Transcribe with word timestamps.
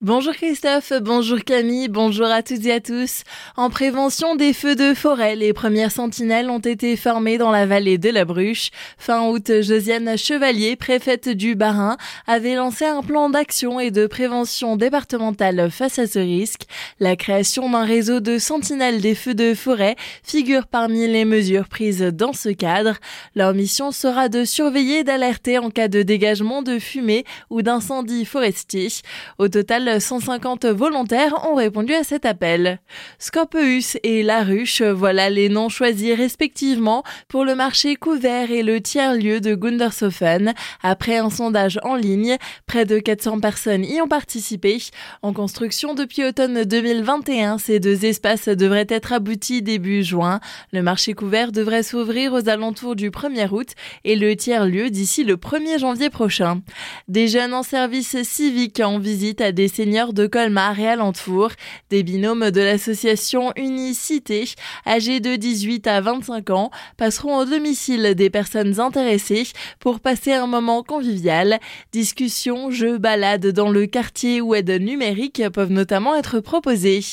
Bonjour 0.00 0.32
Christophe, 0.32 0.92
bonjour 1.02 1.40
Camille, 1.40 1.88
bonjour 1.88 2.26
à 2.26 2.44
toutes 2.44 2.64
et 2.66 2.72
à 2.72 2.78
tous. 2.78 3.24
En 3.56 3.68
prévention 3.68 4.36
des 4.36 4.52
feux 4.52 4.76
de 4.76 4.94
forêt, 4.94 5.34
les 5.34 5.52
premières 5.52 5.90
sentinelles 5.90 6.50
ont 6.50 6.60
été 6.60 6.96
formées 6.96 7.36
dans 7.36 7.50
la 7.50 7.66
vallée 7.66 7.98
de 7.98 8.08
la 8.08 8.24
Bruche. 8.24 8.70
Fin 8.96 9.26
août, 9.28 9.50
Josiane 9.60 10.16
Chevalier, 10.16 10.76
préfète 10.76 11.28
du 11.28 11.56
Bas-Rhin, 11.56 11.96
avait 12.28 12.54
lancé 12.54 12.84
un 12.84 13.02
plan 13.02 13.28
d'action 13.28 13.80
et 13.80 13.90
de 13.90 14.06
prévention 14.06 14.76
départementale 14.76 15.68
face 15.68 15.98
à 15.98 16.06
ce 16.06 16.20
risque. 16.20 16.66
La 17.00 17.16
création 17.16 17.68
d'un 17.68 17.84
réseau 17.84 18.20
de 18.20 18.38
sentinelles 18.38 19.00
des 19.00 19.16
feux 19.16 19.34
de 19.34 19.52
forêt 19.52 19.96
figure 20.22 20.68
parmi 20.68 21.08
les 21.08 21.24
mesures 21.24 21.68
prises 21.68 22.02
dans 22.02 22.32
ce 22.32 22.50
cadre. 22.50 22.98
Leur 23.34 23.52
mission 23.52 23.90
sera 23.90 24.28
de 24.28 24.44
surveiller 24.44 24.98
et 24.98 25.04
d'alerter 25.04 25.58
en 25.58 25.70
cas 25.70 25.88
de 25.88 26.02
dégagement 26.02 26.62
de 26.62 26.78
fumée 26.78 27.24
ou 27.50 27.62
d'incendie 27.62 28.24
forestier. 28.24 28.86
Au 29.38 29.48
total, 29.48 29.87
150 29.98 30.66
volontaires 30.66 31.46
ont 31.50 31.54
répondu 31.54 31.94
à 31.94 32.04
cet 32.04 32.26
appel. 32.26 32.80
Scorpeus 33.18 33.96
et 34.02 34.22
La 34.22 34.42
Ruche, 34.42 34.82
voilà 34.82 35.30
les 35.30 35.48
noms 35.48 35.68
choisis 35.68 36.14
respectivement 36.14 37.02
pour 37.28 37.44
le 37.44 37.54
marché 37.54 37.96
couvert 37.96 38.50
et 38.50 38.62
le 38.62 38.80
tiers-lieu 38.80 39.40
de 39.40 39.54
Gundershofen. 39.54 40.54
Après 40.82 41.16
un 41.16 41.30
sondage 41.30 41.78
en 41.82 41.94
ligne, 41.94 42.36
près 42.66 42.84
de 42.84 42.98
400 42.98 43.40
personnes 43.40 43.84
y 43.84 44.00
ont 44.00 44.08
participé. 44.08 44.78
En 45.22 45.32
construction 45.32 45.94
depuis 45.94 46.24
automne 46.24 46.64
2021, 46.64 47.58
ces 47.58 47.80
deux 47.80 48.04
espaces 48.04 48.48
devraient 48.48 48.86
être 48.88 49.12
aboutis 49.12 49.62
début 49.62 50.02
juin. 50.02 50.40
Le 50.72 50.82
marché 50.82 51.14
couvert 51.14 51.52
devrait 51.52 51.82
s'ouvrir 51.82 52.32
aux 52.32 52.48
alentours 52.48 52.96
du 52.96 53.10
1er 53.10 53.48
août 53.50 53.70
et 54.04 54.16
le 54.16 54.36
tiers-lieu 54.36 54.90
d'ici 54.90 55.24
le 55.24 55.36
1er 55.36 55.78
janvier 55.78 56.10
prochain. 56.10 56.62
Des 57.08 57.28
jeunes 57.28 57.54
en 57.54 57.62
service 57.62 58.22
civique 58.22 58.80
en 58.80 58.98
visite 58.98 59.40
à 59.40 59.52
des 59.52 59.68
seigneurs 59.78 60.12
de 60.12 60.26
Colmar 60.26 60.80
et 60.80 60.88
alentour, 60.88 61.50
des 61.88 62.02
binômes 62.02 62.50
de 62.50 62.60
l'association 62.60 63.52
Unicité, 63.54 64.44
âgés 64.84 65.20
de 65.20 65.36
18 65.36 65.86
à 65.86 66.00
25 66.00 66.50
ans, 66.50 66.72
passeront 66.96 67.36
au 67.36 67.44
domicile 67.44 68.16
des 68.16 68.28
personnes 68.28 68.80
intéressées 68.80 69.46
pour 69.78 70.00
passer 70.00 70.32
un 70.32 70.48
moment 70.48 70.82
convivial. 70.82 71.60
Discussions, 71.92 72.72
jeux, 72.72 72.98
balades 72.98 73.46
dans 73.46 73.70
le 73.70 73.86
quartier 73.86 74.40
ou 74.40 74.56
aides 74.56 74.82
numériques 74.82 75.48
peuvent 75.50 75.70
notamment 75.70 76.16
être 76.16 76.40
proposées. 76.40 77.04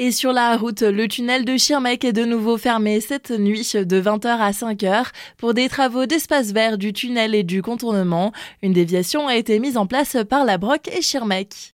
Et 0.00 0.10
sur 0.10 0.32
la 0.32 0.56
route 0.56 0.82
le 0.82 1.06
tunnel 1.06 1.44
de 1.44 1.56
Schirmeck 1.56 2.04
est 2.04 2.12
de 2.12 2.24
nouveau 2.24 2.56
fermé 2.56 3.00
cette 3.00 3.30
nuit 3.30 3.70
de 3.74 4.00
20h 4.00 4.26
à 4.26 4.50
5h 4.50 5.04
pour 5.36 5.54
des 5.54 5.68
travaux 5.68 6.06
d'espace 6.06 6.52
vert 6.52 6.78
du 6.78 6.92
tunnel 6.92 7.36
et 7.36 7.44
contournement. 7.60 8.32
Une 8.62 8.72
déviation 8.72 9.28
a 9.28 9.36
été 9.36 9.58
mise 9.58 9.76
en 9.76 9.86
place 9.86 10.16
par 10.28 10.44
la 10.44 10.58
Broc 10.58 10.88
et 10.88 11.02
Schirmeck. 11.02 11.54